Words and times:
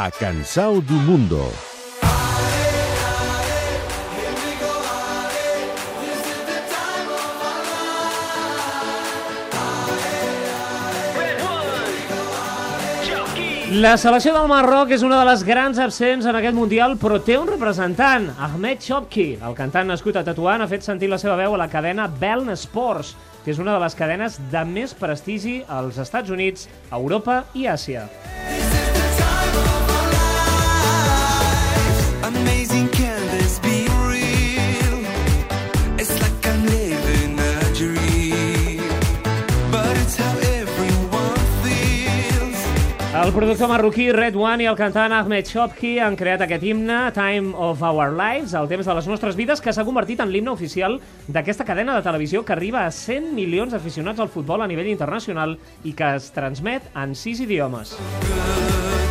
a 0.00 0.12
Cansao 0.12 0.80
do 0.80 0.92
Mundo. 0.92 1.50
La 13.72 13.96
selecció 13.98 14.36
del 14.36 14.46
Marroc 14.46 14.92
és 14.94 15.02
una 15.02 15.18
de 15.18 15.26
les 15.26 15.42
grans 15.42 15.80
absents 15.82 16.30
en 16.30 16.38
aquest 16.38 16.54
Mundial, 16.54 16.94
però 17.02 17.18
té 17.18 17.34
un 17.34 17.50
representant, 17.50 18.30
Ahmed 18.38 18.78
Chopki. 18.86 19.26
El 19.42 19.58
cantant 19.58 19.90
nascut 19.90 20.14
a 20.14 20.22
Tatuán 20.22 20.62
ha 20.62 20.70
fet 20.70 20.86
sentir 20.86 21.10
la 21.10 21.18
seva 21.18 21.34
veu 21.42 21.58
a 21.58 21.62
la 21.64 21.68
cadena 21.74 22.06
Beln 22.06 22.54
Sports, 22.54 23.16
que 23.42 23.50
és 23.50 23.58
una 23.58 23.74
de 23.74 23.82
les 23.82 23.98
cadenes 23.98 24.38
de 24.54 24.62
més 24.62 24.94
prestigi 24.94 25.58
als 25.66 25.98
Estats 25.98 26.30
Units, 26.30 26.70
Europa 26.94 27.42
i 27.58 27.66
Àsia. 27.66 28.06
Amazing 28.06 28.67
El 43.18 43.32
productor 43.32 43.66
marroquí 43.66 44.12
Red 44.12 44.36
One 44.38 44.62
i 44.62 44.66
el 44.70 44.76
cantant 44.78 45.10
Ahmed 45.10 45.48
Chopki 45.50 45.96
han 45.98 46.14
creat 46.14 46.44
aquest 46.44 46.62
himne, 46.62 46.98
Time 47.16 47.50
of 47.50 47.82
Our 47.82 48.12
Lives, 48.14 48.54
el 48.54 48.70
temps 48.70 48.86
de 48.86 48.94
les 48.94 49.08
nostres 49.10 49.34
vides, 49.34 49.58
que 49.64 49.74
s'ha 49.74 49.82
convertit 49.82 50.22
en 50.22 50.30
l'himne 50.30 50.54
oficial 50.54 51.00
d'aquesta 51.26 51.66
cadena 51.66 51.96
de 51.96 52.06
televisió 52.06 52.44
que 52.46 52.54
arriba 52.54 52.84
a 52.86 52.94
100 52.94 53.32
milions 53.34 53.74
d'aficionats 53.74 54.22
al 54.22 54.30
futbol 54.30 54.62
a 54.62 54.70
nivell 54.70 54.92
internacional 54.94 55.58
i 55.82 55.96
que 55.98 56.14
es 56.14 56.30
transmet 56.30 56.86
en 56.94 57.18
sis 57.18 57.42
idiomes. 57.42 57.98
Feels 57.98 59.07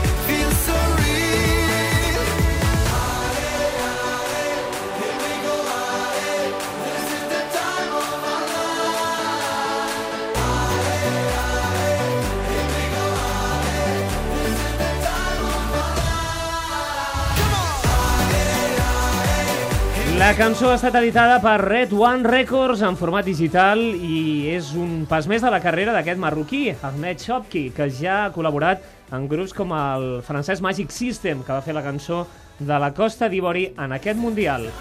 La 20.17 20.31
cançó 20.33 20.71
ha 20.71 20.75
estat 20.79 20.95
editada 20.97 21.35
per 21.43 21.59
Red 21.61 21.91
One 21.93 22.25
Records 22.25 22.81
en 22.81 22.95
format 22.97 23.27
digital 23.27 23.83
i 23.93 24.49
és 24.49 24.71
un 24.73 25.03
pas 25.05 25.27
més 25.29 25.45
de 25.45 25.51
la 25.53 25.59
carrera 25.61 25.93
d'aquest 25.93 26.17
marroquí, 26.17 26.63
Ahmed 26.73 27.21
Chopki, 27.21 27.67
que 27.77 27.85
ja 27.93 28.23
ha 28.23 28.33
col·laborat 28.33 28.81
en 29.13 29.29
grups 29.29 29.53
com 29.53 29.77
el 29.77 30.09
francès 30.25 30.65
Magic 30.65 30.89
System, 30.89 31.45
que 31.45 31.53
va 31.53 31.61
fer 31.61 31.77
la 31.77 31.85
cançó 31.85 32.25
de 32.57 32.81
la 32.81 32.95
Costa 32.97 33.29
d'Ivori 33.29 33.69
en 33.77 33.93
aquest 33.93 34.17
Mundial. 34.17 34.71